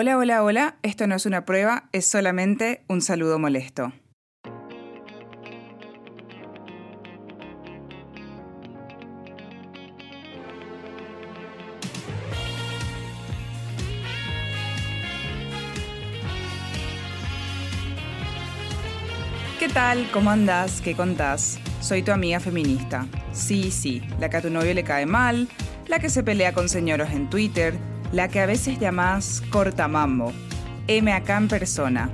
Hola, 0.00 0.16
hola, 0.16 0.44
hola, 0.44 0.76
esto 0.84 1.08
no 1.08 1.16
es 1.16 1.26
una 1.26 1.44
prueba, 1.44 1.88
es 1.90 2.06
solamente 2.06 2.84
un 2.86 3.02
saludo 3.02 3.40
molesto. 3.40 3.92
¿Qué 19.58 19.68
tal? 19.68 20.08
¿Cómo 20.12 20.30
andás? 20.30 20.80
¿Qué 20.80 20.94
contás? 20.94 21.58
Soy 21.80 22.04
tu 22.04 22.12
amiga 22.12 22.38
feminista. 22.38 23.08
Sí, 23.32 23.72
sí, 23.72 24.00
la 24.20 24.30
que 24.30 24.36
a 24.36 24.42
tu 24.42 24.50
novio 24.50 24.74
le 24.74 24.84
cae 24.84 25.06
mal, 25.06 25.48
la 25.88 25.98
que 25.98 26.08
se 26.08 26.22
pelea 26.22 26.52
con 26.52 26.68
señoros 26.68 27.10
en 27.10 27.28
Twitter, 27.28 27.74
la 28.12 28.28
que 28.28 28.40
a 28.40 28.46
veces 28.46 28.78
llamás 28.78 29.42
cortamambo. 29.50 30.32
M 30.86 31.12
acá 31.12 31.36
en 31.36 31.48
persona. 31.48 32.10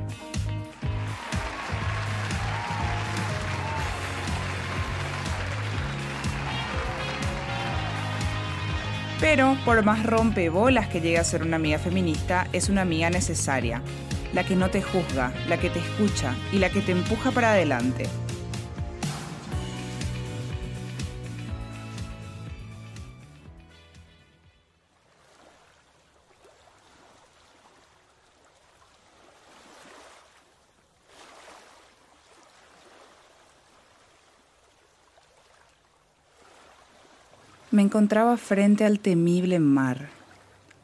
Pero 9.21 9.57
por 9.65 9.83
más 9.85 10.05
rompebolas 10.05 10.89
que 10.89 11.01
llegue 11.01 11.19
a 11.19 11.25
ser 11.25 11.43
una 11.43 11.57
amiga 11.57 11.79
feminista, 11.79 12.47
es 12.53 12.69
una 12.69 12.83
amiga 12.83 13.09
necesaria, 13.09 13.81
la 14.35 14.45
que 14.45 14.57
no 14.57 14.69
te 14.69 14.83
juzga, 14.83 15.33
la 15.49 15.57
que 15.57 15.71
te 15.71 15.79
escucha 15.79 16.35
y 16.53 16.59
la 16.59 16.69
que 16.69 16.83
te 16.83 16.93
empuja 16.93 17.31
para 17.31 17.53
adelante. 17.53 18.07
Me 37.71 37.83
encontraba 37.83 38.37
frente 38.37 38.85
al 38.85 39.01
temible 39.01 39.59
mar. 39.59 40.09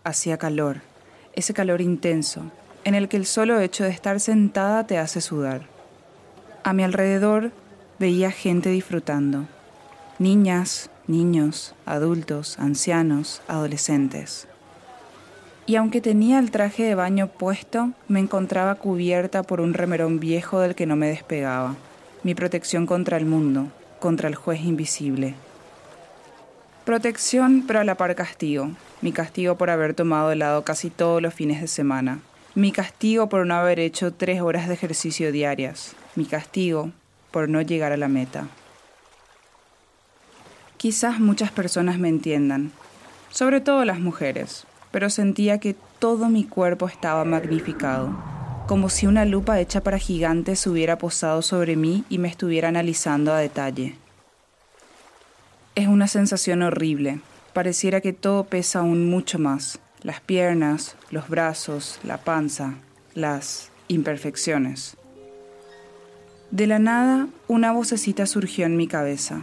Hacía 0.02 0.38
calor, 0.38 0.80
ese 1.34 1.54
calor 1.54 1.80
intenso, 1.80 2.50
en 2.84 2.94
el 2.94 3.08
que 3.08 3.16
el 3.16 3.26
solo 3.26 3.60
hecho 3.60 3.84
de 3.84 3.90
estar 3.90 4.18
sentada 4.18 4.86
te 4.86 4.98
hace 4.98 5.20
sudar. 5.20 5.62
A 6.64 6.72
mi 6.72 6.82
alrededor 6.82 7.52
veía 7.98 8.30
gente 8.30 8.70
disfrutando. 8.70 9.46
Niñas, 10.18 10.90
niños, 11.06 11.74
adultos, 11.86 12.58
ancianos, 12.58 13.42
adolescentes. 13.46 14.48
Y 15.66 15.76
aunque 15.76 16.00
tenía 16.00 16.38
el 16.38 16.50
traje 16.50 16.82
de 16.82 16.94
baño 16.94 17.28
puesto, 17.28 17.92
me 18.08 18.20
encontraba 18.20 18.74
cubierta 18.74 19.42
por 19.42 19.60
un 19.60 19.74
remerón 19.74 20.18
viejo 20.18 20.60
del 20.60 20.74
que 20.74 20.86
no 20.86 20.96
me 20.96 21.08
despegaba. 21.08 21.76
Mi 22.22 22.34
protección 22.34 22.86
contra 22.86 23.18
el 23.18 23.26
mundo, 23.26 23.68
contra 24.00 24.28
el 24.28 24.34
juez 24.34 24.62
invisible. 24.62 25.34
Protección, 26.90 27.62
pero 27.68 27.78
a 27.78 27.84
la 27.84 27.94
par 27.94 28.16
castigo. 28.16 28.72
Mi 29.00 29.12
castigo 29.12 29.56
por 29.56 29.70
haber 29.70 29.94
tomado 29.94 30.32
helado 30.32 30.64
casi 30.64 30.90
todos 30.90 31.22
los 31.22 31.32
fines 31.32 31.60
de 31.60 31.68
semana. 31.68 32.18
Mi 32.56 32.72
castigo 32.72 33.28
por 33.28 33.46
no 33.46 33.54
haber 33.54 33.78
hecho 33.78 34.12
tres 34.12 34.40
horas 34.40 34.66
de 34.66 34.74
ejercicio 34.74 35.30
diarias. 35.30 35.94
Mi 36.16 36.24
castigo 36.24 36.90
por 37.30 37.48
no 37.48 37.62
llegar 37.62 37.92
a 37.92 37.96
la 37.96 38.08
meta. 38.08 38.48
Quizás 40.78 41.20
muchas 41.20 41.52
personas 41.52 42.00
me 42.00 42.08
entiendan, 42.08 42.72
sobre 43.30 43.60
todo 43.60 43.84
las 43.84 44.00
mujeres, 44.00 44.66
pero 44.90 45.10
sentía 45.10 45.58
que 45.58 45.76
todo 46.00 46.28
mi 46.28 46.42
cuerpo 46.42 46.88
estaba 46.88 47.24
magnificado, 47.24 48.20
como 48.66 48.88
si 48.88 49.06
una 49.06 49.24
lupa 49.24 49.60
hecha 49.60 49.80
para 49.80 49.98
gigantes 49.98 50.66
hubiera 50.66 50.98
posado 50.98 51.40
sobre 51.42 51.76
mí 51.76 52.02
y 52.08 52.18
me 52.18 52.26
estuviera 52.26 52.66
analizando 52.66 53.32
a 53.32 53.38
detalle. 53.38 53.94
Es 55.80 55.88
una 55.88 56.08
sensación 56.08 56.60
horrible. 56.60 57.20
Pareciera 57.54 58.02
que 58.02 58.12
todo 58.12 58.44
pesa 58.44 58.80
aún 58.80 59.08
mucho 59.08 59.38
más. 59.38 59.80
Las 60.02 60.20
piernas, 60.20 60.94
los 61.10 61.30
brazos, 61.30 61.98
la 62.04 62.18
panza, 62.18 62.74
las 63.14 63.70
imperfecciones. 63.88 64.98
De 66.50 66.66
la 66.66 66.78
nada, 66.78 67.28
una 67.48 67.72
vocecita 67.72 68.26
surgió 68.26 68.66
en 68.66 68.76
mi 68.76 68.88
cabeza. 68.88 69.40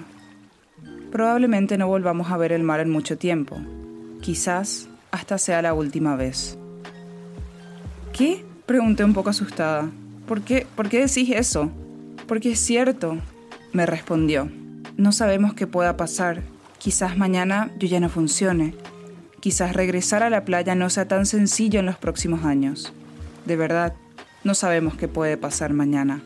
Probablemente 1.11 1.75
no 1.79 1.87
volvamos 1.87 2.29
a 2.29 2.37
ver 2.37 2.51
el 2.51 2.61
mar 2.61 2.81
en 2.81 2.91
mucho 2.91 3.17
tiempo. 3.17 3.57
Quizás 4.21 4.89
hasta 5.09 5.39
sea 5.39 5.63
la 5.63 5.73
última 5.73 6.15
vez. 6.15 6.55
¿Qué? 8.13 8.45
Pregunté 8.67 9.03
un 9.03 9.15
poco 9.15 9.31
asustada. 9.31 9.89
¿Por 10.27 10.41
qué? 10.41 10.67
¿Por 10.75 10.87
qué 10.87 10.99
decís 10.99 11.31
eso? 11.31 11.71
Porque 12.27 12.51
es 12.51 12.59
cierto, 12.59 13.17
me 13.73 13.87
respondió. 13.87 14.51
No 14.97 15.11
sabemos 15.11 15.53
qué 15.53 15.67
pueda 15.67 15.95
pasar. 15.95 16.41
Quizás 16.79 17.17
mañana 17.17 17.69
yo 17.77 17.87
ya 17.87 17.99
no 17.99 18.09
funcione. 18.09 18.73
Quizás 19.39 19.73
regresar 19.75 20.23
a 20.23 20.31
la 20.31 20.43
playa 20.43 20.73
no 20.73 20.89
sea 20.89 21.07
tan 21.07 21.27
sencillo 21.27 21.79
en 21.79 21.85
los 21.85 21.97
próximos 21.97 22.45
años. 22.45 22.93
De 23.45 23.55
verdad, 23.55 23.93
no 24.43 24.55
sabemos 24.55 24.97
qué 24.97 25.07
puede 25.07 25.37
pasar 25.37 25.71
mañana. 25.71 26.23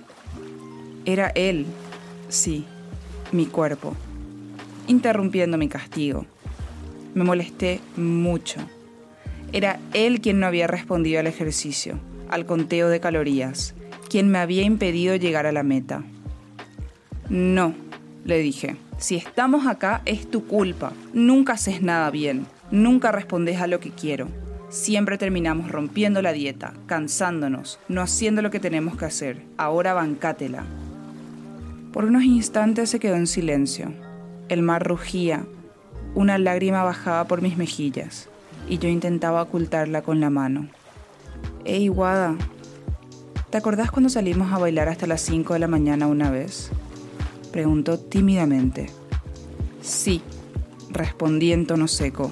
Era 1.04 1.34
él, 1.36 1.66
sí, 2.30 2.66
mi 3.34 3.46
cuerpo, 3.46 3.94
interrumpiendo 4.88 5.58
mi 5.58 5.68
castigo. 5.68 6.26
Me 7.14 7.26
molesté 7.26 7.82
mucho. 7.98 8.62
Era 9.52 9.82
él 9.94 10.22
quien 10.22 10.40
no 10.40 10.48
había 10.48 10.68
respondido 10.68 11.20
al 11.20 11.28
ejercicio, 11.28 12.00
al 12.30 12.46
conteo 12.46 12.88
de 12.88 13.02
calorías, 13.02 13.76
quien 14.10 14.30
me 14.30 14.38
había 14.38 14.62
impedido 14.62 15.18
llegar 15.18 15.46
a 15.46 15.52
la 15.52 15.64
meta. 15.64 16.04
No, 17.28 17.76
le 18.26 18.40
dije. 18.40 18.78
Si 18.98 19.16
estamos 19.16 19.66
acá 19.68 20.02
es 20.06 20.30
tu 20.30 20.46
culpa. 20.46 20.94
Nunca 21.14 21.54
haces 21.54 21.82
nada 21.82 22.10
bien. 22.12 22.46
Nunca 22.70 23.12
respondes 23.12 23.60
a 23.60 23.68
lo 23.68 23.80
que 23.80 23.92
quiero. 23.92 24.28
Siempre 24.70 25.18
terminamos 25.18 25.70
rompiendo 25.70 26.22
la 26.22 26.32
dieta, 26.32 26.74
cansándonos, 26.86 27.80
no 27.90 28.02
haciendo 28.02 28.42
lo 28.42 28.52
que 28.52 28.62
tenemos 28.62 28.96
que 28.96 29.06
hacer. 29.06 29.42
Ahora 29.58 29.94
bancátela. 29.94 30.64
Por 31.92 32.06
unos 32.06 32.24
instantes 32.24 32.90
se 32.90 33.00
quedó 33.00 33.16
en 33.16 33.28
silencio. 33.28 33.92
El 34.48 34.62
mar 34.62 34.88
rugía. 34.88 35.46
Una 36.16 36.38
lágrima 36.38 36.84
bajaba 36.84 37.26
por 37.26 37.42
mis 37.42 37.58
mejillas 37.58 38.30
y 38.70 38.78
yo 38.78 38.88
intentaba 38.88 39.42
ocultarla 39.42 40.02
con 40.02 40.22
la 40.22 40.30
mano. 40.30 40.68
Ey, 41.66 41.90
Guada, 41.90 42.36
¿te 43.50 43.58
acordás 43.58 43.92
cuando 43.92 44.10
salimos 44.10 44.54
a 44.54 44.58
bailar 44.58 44.88
hasta 44.88 45.08
las 45.08 45.22
5 45.22 45.54
de 45.54 45.60
la 45.60 45.68
mañana 45.68 46.08
una 46.08 46.32
vez? 46.32 46.72
Preguntó 47.52 48.00
tímidamente. 48.00 48.90
Sí, 49.82 50.22
respondí 50.90 51.52
en 51.52 51.68
tono 51.68 51.88
seco. 51.88 52.32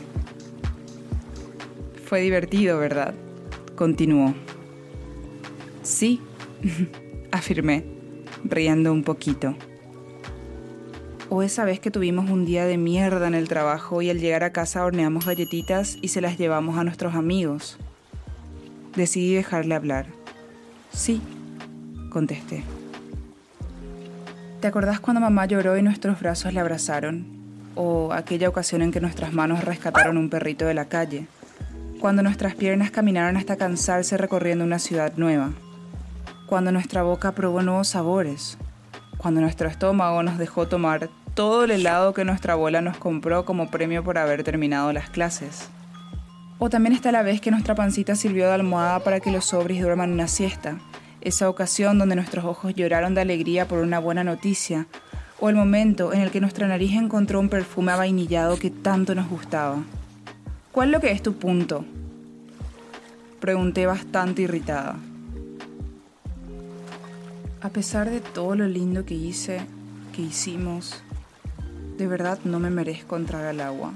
Fue 2.05 2.21
divertido, 2.21 2.79
¿verdad? 2.79 3.13
Continuó. 3.75 4.33
Sí, 5.83 6.21
afirmé, 7.31 7.85
riendo 8.43 8.93
un 8.93 9.03
poquito. 9.03 9.55
O 11.29 11.43
esa 11.43 11.65
vez 11.65 11.79
que 11.79 11.91
tuvimos 11.91 12.29
un 12.29 12.45
día 12.45 12.65
de 12.65 12.77
mierda 12.77 13.27
en 13.27 13.35
el 13.35 13.47
trabajo 13.47 14.01
y 14.01 14.09
al 14.09 14.19
llegar 14.19 14.43
a 14.43 14.51
casa 14.51 14.83
horneamos 14.83 15.25
galletitas 15.25 15.97
y 16.01 16.07
se 16.07 16.21
las 16.21 16.37
llevamos 16.37 16.77
a 16.77 16.83
nuestros 16.83 17.13
amigos. 17.13 17.77
Decidí 18.95 19.35
dejarle 19.35 19.75
hablar. 19.75 20.07
Sí, 20.91 21.21
contesté. 22.09 22.63
¿Te 24.59 24.67
acordás 24.67 24.99
cuando 24.99 25.21
mamá 25.21 25.45
lloró 25.45 25.77
y 25.77 25.81
nuestros 25.81 26.19
brazos 26.19 26.53
le 26.53 26.59
abrazaron? 26.59 27.25
¿O 27.75 28.11
aquella 28.11 28.49
ocasión 28.49 28.81
en 28.81 28.91
que 28.91 28.99
nuestras 28.99 29.31
manos 29.31 29.63
rescataron 29.63 30.17
un 30.17 30.29
perrito 30.29 30.65
de 30.65 30.73
la 30.73 30.89
calle? 30.89 31.27
Cuando 32.01 32.23
nuestras 32.23 32.55
piernas 32.55 32.91
caminaron 32.91 33.37
hasta 33.37 33.55
cansarse 33.55 34.17
recorriendo 34.17 34.65
una 34.65 34.77
ciudad 34.79 35.13
nueva? 35.15 35.51
Cuando 36.45 36.73
nuestra 36.73 37.03
boca 37.03 37.31
probó 37.31 37.61
nuevos 37.61 37.87
sabores? 37.87 38.57
Cuando 39.17 39.39
nuestro 39.39 39.69
estómago 39.69 40.23
nos 40.23 40.37
dejó 40.37 40.67
tomar 40.67 41.09
todo 41.35 41.63
el 41.63 41.71
helado 41.71 42.13
que 42.13 42.25
nuestra 42.25 42.53
abuela 42.53 42.81
nos 42.81 42.97
compró 42.97 43.45
como 43.45 43.71
premio 43.71 44.03
por 44.03 44.17
haber 44.17 44.43
terminado 44.43 44.91
las 44.91 45.09
clases? 45.09 45.69
O 46.57 46.69
también 46.69 46.93
está 46.93 47.13
la 47.13 47.23
vez 47.23 47.39
que 47.39 47.51
nuestra 47.51 47.75
pancita 47.75 48.13
sirvió 48.13 48.47
de 48.47 48.55
almohada 48.55 48.99
para 49.05 49.21
que 49.21 49.31
los 49.31 49.45
sobris 49.45 49.81
duerman 49.81 50.11
una 50.11 50.27
siesta 50.27 50.79
esa 51.21 51.49
ocasión 51.49 51.97
donde 51.99 52.15
nuestros 52.15 52.45
ojos 52.45 52.73
lloraron 52.75 53.13
de 53.13 53.21
alegría 53.21 53.67
por 53.67 53.79
una 53.79 53.99
buena 53.99 54.23
noticia, 54.23 54.87
o 55.39 55.49
el 55.49 55.55
momento 55.55 56.13
en 56.13 56.21
el 56.21 56.31
que 56.31 56.41
nuestra 56.41 56.67
nariz 56.67 56.93
encontró 56.93 57.39
un 57.39 57.49
perfume 57.49 57.91
avainillado 57.91 58.57
que 58.57 58.69
tanto 58.69 59.15
nos 59.15 59.29
gustaba. 59.29 59.83
¿Cuál 60.71 60.91
lo 60.91 60.99
que 60.99 61.11
es 61.11 61.23
tu 61.23 61.33
punto? 61.33 61.85
Pregunté 63.39 63.85
bastante 63.85 64.43
irritada. 64.43 64.97
A 67.61 67.69
pesar 67.69 68.09
de 68.09 68.21
todo 68.21 68.55
lo 68.55 68.67
lindo 68.67 69.05
que 69.05 69.15
hice, 69.15 69.61
que 70.15 70.21
hicimos, 70.21 71.01
de 71.97 72.07
verdad 72.07 72.39
no 72.43 72.59
me 72.59 72.69
merezco 72.69 73.17
entrar 73.17 73.45
al 73.45 73.61
agua. 73.61 73.93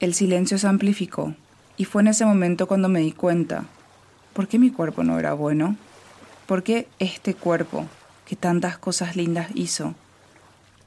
El 0.00 0.14
silencio 0.14 0.58
se 0.58 0.66
amplificó 0.66 1.34
y 1.76 1.84
fue 1.84 2.02
en 2.02 2.08
ese 2.08 2.24
momento 2.24 2.66
cuando 2.66 2.88
me 2.88 3.00
di 3.00 3.12
cuenta, 3.12 3.64
¿por 4.32 4.48
qué 4.48 4.58
mi 4.58 4.70
cuerpo 4.70 5.02
no 5.04 5.18
era 5.18 5.32
bueno? 5.32 5.76
¿Por 6.46 6.62
qué 6.62 6.88
este 6.98 7.34
cuerpo, 7.34 7.86
que 8.26 8.36
tantas 8.36 8.78
cosas 8.78 9.16
lindas 9.16 9.48
hizo, 9.54 9.94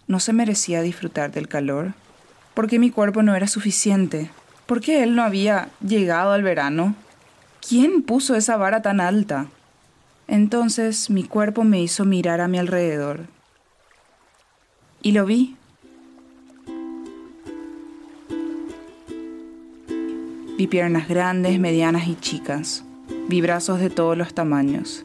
no 0.07 0.19
se 0.19 0.33
merecía 0.33 0.81
disfrutar 0.81 1.31
del 1.31 1.47
calor? 1.47 1.93
¿Por 2.53 2.67
qué 2.67 2.79
mi 2.79 2.91
cuerpo 2.91 3.23
no 3.23 3.35
era 3.35 3.47
suficiente? 3.47 4.29
¿Por 4.65 4.81
qué 4.81 5.03
él 5.03 5.15
no 5.15 5.23
había 5.23 5.69
llegado 5.85 6.31
al 6.31 6.43
verano? 6.43 6.95
¿Quién 7.67 8.03
puso 8.03 8.35
esa 8.35 8.57
vara 8.57 8.81
tan 8.81 9.01
alta? 9.01 9.47
Entonces 10.27 11.09
mi 11.09 11.23
cuerpo 11.23 11.63
me 11.63 11.81
hizo 11.81 12.05
mirar 12.05 12.41
a 12.41 12.47
mi 12.47 12.57
alrededor. 12.57 13.21
Y 15.01 15.11
lo 15.11 15.25
vi. 15.25 15.55
Vi 20.57 20.67
piernas 20.67 21.09
grandes, 21.09 21.59
medianas 21.59 22.07
y 22.07 22.15
chicas. 22.15 22.85
Vi 23.27 23.41
brazos 23.41 23.81
de 23.81 23.89
todos 23.89 24.17
los 24.17 24.33
tamaños. 24.33 25.03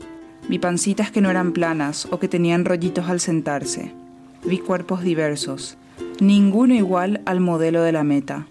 Vi 0.48 0.60
pancitas 0.60 1.10
que 1.10 1.20
no 1.20 1.28
eran 1.28 1.50
planas 1.50 2.06
o 2.12 2.20
que 2.20 2.28
tenían 2.28 2.64
rollitos 2.64 3.08
al 3.08 3.18
sentarse. 3.18 3.92
Vi 4.44 4.58
cuerpos 4.58 5.02
diversos, 5.02 5.76
ninguno 6.20 6.74
igual 6.74 7.20
al 7.24 7.40
modelo 7.40 7.82
de 7.82 7.90
la 7.90 8.04
meta. 8.04 8.46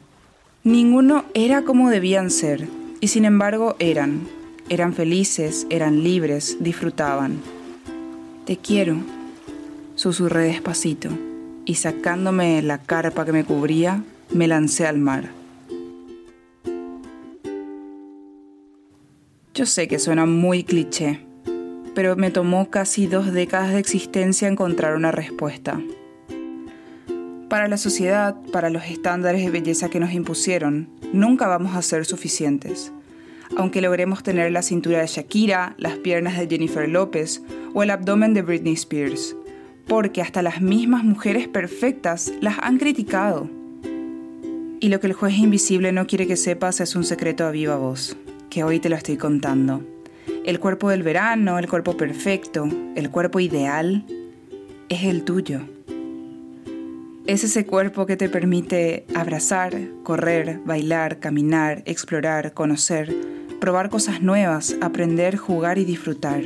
Ninguno 0.65 1.23
era 1.33 1.61
como 1.63 1.89
debían 1.89 2.29
ser, 2.31 2.67
y 2.99 3.07
sin 3.07 3.23
embargo 3.23 3.77
eran. 3.79 4.27
Eran 4.67 4.93
felices, 4.93 5.67
eran 5.69 6.03
libres, 6.03 6.57
disfrutaban. 6.59 7.39
Te 8.45 8.57
quiero, 8.57 8.97
susurré 9.95 10.43
despacito, 10.43 11.09
y 11.63 11.75
sacándome 11.75 12.61
la 12.61 12.77
carpa 12.77 13.23
que 13.23 13.31
me 13.31 13.45
cubría, 13.45 14.03
me 14.31 14.49
lancé 14.49 14.85
al 14.85 14.97
mar. 14.97 15.38
Yo 19.59 19.65
sé 19.65 19.89
que 19.89 20.00
suena 20.00 20.25
muy 20.25 20.63
cliché, 20.63 21.19
pero 21.94 22.15
me 22.15 22.31
tomó 22.31 22.69
casi 22.69 23.07
dos 23.07 23.33
décadas 23.33 23.73
de 23.73 23.79
existencia 23.79 24.47
encontrar 24.47 24.95
una 24.95 25.11
respuesta. 25.11 25.81
Para 27.50 27.67
la 27.67 27.75
sociedad, 27.75 28.38
para 28.53 28.69
los 28.69 28.85
estándares 28.85 29.44
de 29.44 29.51
belleza 29.51 29.89
que 29.89 30.00
nos 30.00 30.13
impusieron, 30.13 30.88
nunca 31.11 31.50
vamos 31.50 31.75
a 31.75 31.81
ser 31.81 32.06
suficientes. 32.06 32.94
Aunque 33.57 33.81
logremos 33.81 34.23
tener 34.23 34.50
la 34.53 34.61
cintura 34.61 35.01
de 35.01 35.07
Shakira, 35.07 35.75
las 35.77 35.97
piernas 35.97 36.39
de 36.39 36.47
Jennifer 36.47 36.88
López 36.88 37.41
o 37.73 37.83
el 37.83 37.89
abdomen 37.89 38.33
de 38.33 38.44
Britney 38.44 38.75
Spears, 38.75 39.35
porque 39.88 40.21
hasta 40.21 40.41
las 40.41 40.61
mismas 40.61 41.03
mujeres 41.03 41.50
perfectas 41.50 42.31
las 42.39 42.56
han 42.61 42.77
criticado. 42.77 43.50
Y 44.79 44.88
lo 44.88 45.01
que 45.01 45.07
el 45.07 45.13
juez 45.13 45.38
invisible 45.38 45.91
no 45.91 46.07
quiere 46.07 46.27
que 46.27 46.38
sepas 46.38 46.79
es 46.79 46.95
un 46.95 47.03
secreto 47.03 47.45
a 47.45 47.51
viva 47.51 47.75
voz, 47.75 48.15
que 48.49 48.63
hoy 48.63 48.79
te 48.79 48.89
lo 48.89 48.95
estoy 48.95 49.17
contando. 49.17 49.83
El 50.45 50.59
cuerpo 50.59 50.89
del 50.89 51.03
verano, 51.03 51.59
el 51.59 51.67
cuerpo 51.69 51.95
perfecto, 51.95 52.67
el 52.95 53.09
cuerpo 53.09 53.39
ideal, 53.39 54.05
es 54.89 55.03
el 55.03 55.23
tuyo. 55.23 55.61
Es 57.27 57.43
ese 57.43 57.65
cuerpo 57.65 58.05
que 58.05 58.17
te 58.17 58.29
permite 58.29 59.05
abrazar, 59.13 59.77
correr, 60.03 60.61
bailar, 60.65 61.19
caminar, 61.19 61.83
explorar, 61.85 62.53
conocer, 62.53 63.15
probar 63.59 63.89
cosas 63.89 64.21
nuevas, 64.21 64.75
aprender, 64.81 65.37
jugar 65.37 65.77
y 65.77 65.85
disfrutar. 65.85 66.41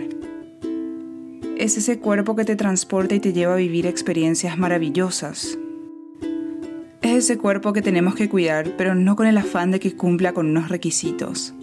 Es 1.57 1.77
ese 1.77 1.99
cuerpo 1.99 2.35
que 2.35 2.43
te 2.43 2.57
transporta 2.57 3.15
y 3.15 3.19
te 3.19 3.31
lleva 3.31 3.53
a 3.53 3.57
vivir 3.57 3.85
experiencias 3.85 4.57
maravillosas. 4.57 5.57
Es 7.01 7.17
ese 7.17 7.37
cuerpo 7.37 7.71
que 7.71 7.81
tenemos 7.81 8.15
que 8.15 8.27
cuidar, 8.27 8.71
pero 8.77 8.95
no 8.95 9.15
con 9.15 9.27
el 9.27 9.37
afán 9.37 9.71
de 9.71 9.79
que 9.79 9.95
cumpla 9.95 10.33
con 10.33 10.49
unos 10.49 10.69
requisitos, 10.69 11.53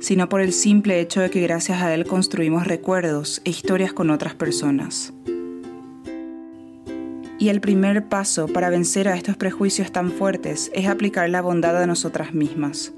sino 0.00 0.28
por 0.28 0.40
el 0.40 0.52
simple 0.52 1.00
hecho 1.00 1.20
de 1.20 1.30
que 1.30 1.40
gracias 1.40 1.82
a 1.82 1.94
él 1.94 2.06
construimos 2.06 2.66
recuerdos 2.66 3.40
e 3.44 3.50
historias 3.50 3.92
con 3.92 4.10
otras 4.10 4.34
personas. 4.34 5.12
Y 7.38 7.50
el 7.50 7.60
primer 7.60 8.08
paso 8.08 8.48
para 8.48 8.68
vencer 8.68 9.08
a 9.08 9.16
estos 9.16 9.36
prejuicios 9.36 9.92
tan 9.92 10.10
fuertes 10.10 10.70
es 10.74 10.86
aplicar 10.88 11.30
la 11.30 11.40
bondad 11.40 11.80
a 11.80 11.86
nosotras 11.86 12.34
mismas. 12.34 12.92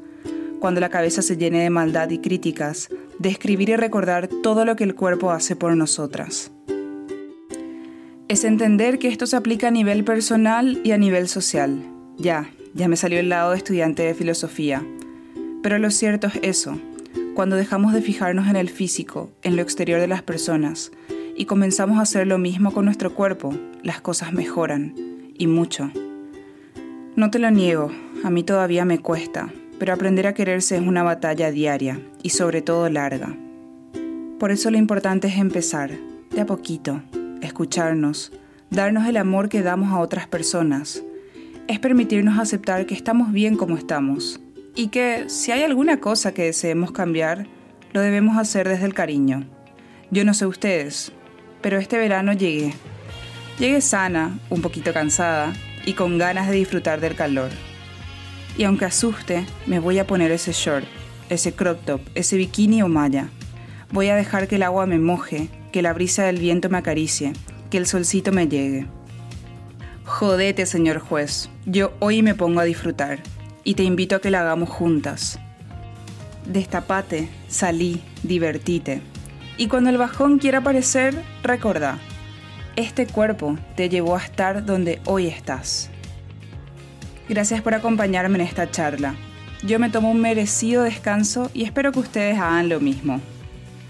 Cuando 0.61 0.81
la 0.81 0.89
cabeza 0.89 1.23
se 1.23 1.37
llene 1.37 1.63
de 1.63 1.71
maldad 1.71 2.11
y 2.11 2.19
críticas, 2.19 2.89
describir 3.19 3.71
y 3.71 3.77
recordar 3.77 4.29
todo 4.29 4.65
lo 4.65 4.77
que 4.77 4.85
el 4.85 4.95
cuerpo 4.95 5.31
hace 5.31 5.57
por 5.57 5.77
nosotras. 5.77 6.53
Es 8.29 8.45
entender 8.45 8.99
que 8.99 9.09
esto 9.09 9.27
se 9.27 9.37
aplica 9.37 9.69
a 9.69 9.73
nivel 9.73 10.05
personal 10.05 10.81
y 10.85 10.93
a 10.93 10.99
nivel 10.99 11.29
social. 11.29 11.83
Ya, 12.17 12.51
ya 12.75 12.89
me 12.89 12.97
salió 12.97 13.19
el 13.21 13.29
lado 13.29 13.51
de 13.51 13.57
estudiante 13.57 14.03
de 14.03 14.15
filosofía. 14.15 14.83
Pero 15.63 15.79
lo 15.79 15.91
cierto 15.91 16.29
es 16.29 16.39
eso. 16.43 16.79
Cuando 17.41 17.57
dejamos 17.57 17.95
de 17.95 18.03
fijarnos 18.03 18.49
en 18.49 18.57
el 18.57 18.69
físico, 18.69 19.31
en 19.43 19.57
lo 19.57 19.63
exterior 19.63 19.99
de 19.99 20.07
las 20.07 20.21
personas, 20.21 20.93
y 21.35 21.47
comenzamos 21.47 21.99
a 21.99 22.03
hacer 22.03 22.27
lo 22.27 22.37
mismo 22.37 22.71
con 22.71 22.85
nuestro 22.85 23.15
cuerpo, 23.15 23.59
las 23.83 24.03
cosas 24.03 24.35
mejoran, 24.35 24.93
y 25.39 25.47
mucho. 25.47 25.91
No 27.17 27.31
te 27.31 27.39
lo 27.39 27.51
niego, 27.51 27.91
a 28.25 28.29
mí 28.29 28.43
todavía 28.43 28.85
me 28.85 28.99
cuesta, 28.99 29.51
pero 29.79 29.95
aprender 29.95 30.27
a 30.27 30.35
quererse 30.35 30.77
es 30.77 30.83
una 30.83 31.03
batalla 31.03 31.51
diaria 31.51 31.99
y 32.23 32.29
sobre 32.29 32.61
todo 32.61 32.91
larga. 32.91 33.35
Por 34.39 34.51
eso 34.51 34.71
lo 34.71 34.77
importante 34.77 35.29
es 35.29 35.39
empezar, 35.39 35.93
de 36.31 36.43
a 36.43 36.45
poquito, 36.45 37.01
escucharnos, 37.41 38.33
darnos 38.69 39.07
el 39.07 39.17
amor 39.17 39.49
que 39.49 39.63
damos 39.63 39.95
a 39.95 40.01
otras 40.01 40.29
personas. 40.29 41.03
Es 41.69 41.79
permitirnos 41.79 42.39
aceptar 42.39 42.85
que 42.85 42.95
estamos 42.95 43.33
bien 43.33 43.57
como 43.57 43.79
estamos 43.79 44.41
y 44.75 44.89
que 44.89 45.29
si 45.29 45.53
hay 45.53 45.63
alguna 45.63 46.01
cosa 46.01 46.33
que 46.33 46.45
deseemos 46.45 46.93
cambiar, 46.93 47.47
lo 47.93 48.01
debemos 48.01 48.39
hacer 48.39 48.69
desde 48.69 48.87
el 48.87 48.95
cariño. 48.95 49.47
Yo 50.11 50.25
no 50.25 50.35
sé 50.35 50.47
ustedes, 50.47 51.13
pero 51.61 51.79
este 51.79 51.99
verano 51.99 52.33
llegué. 52.33 52.75
Llegué 53.59 53.81
sana, 53.81 54.39
un 54.49 54.63
poquito 54.63 54.93
cansada 54.93 55.53
y 55.85 55.95
con 55.95 56.19
ganas 56.19 56.49
de 56.49 56.57
disfrutar 56.57 57.01
del 57.01 57.15
calor. 57.15 57.51
Y 58.57 58.65
aunque 58.65 58.85
asuste, 58.85 59.45
me 59.67 59.79
voy 59.79 59.99
a 59.99 60.07
poner 60.07 60.31
ese 60.31 60.53
short, 60.53 60.87
ese 61.29 61.53
crop 61.53 61.85
top, 61.85 62.01
ese 62.15 62.37
bikini 62.37 62.83
o 62.83 62.89
malla. 62.89 63.29
Voy 63.93 64.09
a 64.09 64.17
dejar 64.17 64.49
que 64.49 64.57
el 64.57 64.63
agua 64.63 64.87
me 64.87 64.99
moje, 64.99 65.49
que 65.73 65.83
la 65.83 65.93
brisa 65.93 66.25
del 66.25 66.39
viento 66.39 66.69
me 66.69 66.79
acaricie, 66.79 67.33
que 67.71 67.79
el 67.79 67.87
solcito 67.87 68.33
me 68.33 68.49
llegue. 68.49 68.87
Jodete, 70.05 70.67
señor 70.67 70.99
juez, 70.99 71.51
yo 71.67 71.93
hoy 72.01 72.23
me 72.23 72.35
pongo 72.35 72.61
a 72.61 72.65
disfrutar 72.65 73.21
y 73.65 73.75
te 73.75 73.83
invito 73.83 74.17
a 74.17 74.21
que 74.21 74.31
la 74.31 74.41
hagamos 74.41 74.69
juntas. 74.69 75.39
Destapate, 76.47 77.29
salí, 77.49 78.03
divertite. 78.23 79.03
Y 79.57 79.69
cuando 79.69 79.91
el 79.91 79.99
bajón 79.99 80.39
quiera 80.39 80.59
aparecer, 80.59 81.15
recordá, 81.43 81.99
este 82.77 83.07
cuerpo 83.07 83.59
te 83.77 83.89
llevó 83.89 84.17
a 84.17 84.23
estar 84.23 84.65
donde 84.65 85.01
hoy 85.05 85.27
estás. 85.27 85.91
Gracias 87.29 87.61
por 87.63 87.75
acompañarme 87.75 88.37
en 88.37 88.47
esta 88.47 88.71
charla. 88.71 89.15
Yo 89.63 89.79
me 89.79 89.91
tomo 89.91 90.11
un 90.11 90.21
merecido 90.21 90.83
descanso 90.83 91.51
y 91.53 91.65
espero 91.65 91.93
que 91.93 91.99
ustedes 91.99 92.39
hagan 92.39 92.69
lo 92.69 92.81
mismo. 92.81 93.21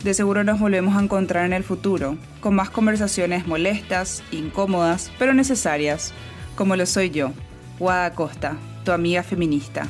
De 0.03 0.15
seguro 0.15 0.43
nos 0.45 0.59
volvemos 0.59 0.97
a 0.97 1.03
encontrar 1.03 1.45
en 1.45 1.53
el 1.53 1.63
futuro, 1.63 2.17
con 2.41 2.55
más 2.55 2.71
conversaciones 2.71 3.47
molestas, 3.47 4.23
incómodas, 4.33 5.13
pero 5.19 5.35
necesarias, 5.35 6.13
como 6.57 6.75
lo 6.75 6.87
soy 6.87 7.11
yo, 7.11 7.33
Wada 7.79 8.13
Costa, 8.15 8.57
tu 8.85 8.93
amiga 8.93 9.23
feminista. 9.23 9.87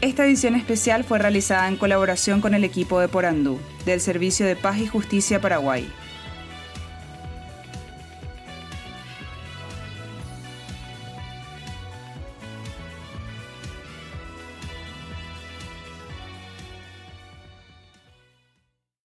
Esta 0.00 0.26
edición 0.26 0.54
especial 0.54 1.04
fue 1.04 1.18
realizada 1.18 1.68
en 1.68 1.76
colaboración 1.76 2.40
con 2.40 2.54
el 2.54 2.64
equipo 2.64 3.00
de 3.00 3.08
Porandú, 3.08 3.58
del 3.84 4.00
Servicio 4.00 4.46
de 4.46 4.54
Paz 4.54 4.78
y 4.78 4.86
Justicia 4.86 5.40
Paraguay. 5.40 5.90